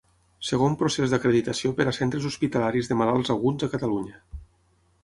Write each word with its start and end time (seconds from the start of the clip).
Segon 0.45 0.77
procés 0.79 1.13
d'acreditació 1.15 1.73
per 1.81 1.87
a 1.91 1.93
centres 1.99 2.27
hospitalaris 2.31 2.91
de 2.93 2.99
malalts 3.05 3.35
aguts 3.37 3.69
a 3.71 3.73
Catalunya. 3.77 4.21